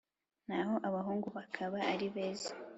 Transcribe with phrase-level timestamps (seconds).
[0.47, 2.51] naho abahungu bakaba ari beza